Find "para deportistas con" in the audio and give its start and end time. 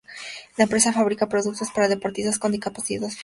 1.69-2.51